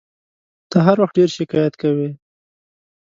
[0.69, 2.09] ته هر وخت ډېر شکایت کوې!